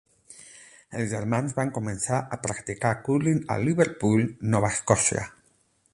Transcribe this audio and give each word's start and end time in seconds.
Els 1.01 1.11
germans 1.11 1.53
van 1.59 1.73
començar 1.75 2.19
a 2.37 2.41
practicar 2.47 2.95
cúrling 3.09 3.45
a 3.57 3.61
Liverpool, 3.67 4.29
Nova 4.57 4.77
Escòcia. 4.79 5.29